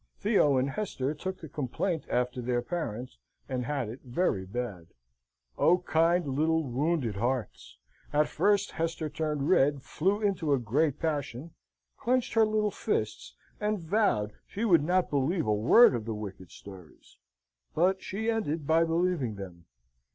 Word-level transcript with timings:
Theo 0.17 0.57
and 0.57 0.71
Hester 0.71 1.13
took 1.13 1.41
the 1.41 1.47
complaint 1.47 2.05
after 2.09 2.41
their 2.41 2.63
parents, 2.63 3.19
and 3.47 3.65
had 3.67 3.87
it 3.87 3.99
very 4.03 4.47
bad. 4.47 4.87
O 5.59 5.77
kind, 5.77 6.25
little, 6.27 6.63
wounded 6.63 7.17
hearts! 7.17 7.77
At 8.11 8.27
first 8.27 8.71
Hester 8.71 9.09
turned 9.11 9.47
red, 9.47 9.83
flew 9.83 10.19
into 10.19 10.53
a 10.53 10.59
great 10.59 10.97
passion, 10.99 11.51
clenched 11.99 12.33
her 12.33 12.47
little 12.47 12.71
fists, 12.71 13.35
and 13.59 13.79
vowed 13.79 14.33
she 14.47 14.65
would 14.65 14.81
not 14.83 15.11
believe 15.11 15.45
a 15.45 15.53
word 15.53 15.93
of 15.93 16.05
the 16.05 16.15
wicked 16.15 16.49
stories; 16.49 17.17
but 17.75 18.01
she 18.01 18.27
ended 18.27 18.65
by 18.65 18.83
believing 18.83 19.35
them. 19.35 19.65